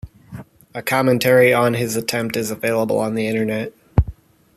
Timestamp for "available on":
2.49-3.13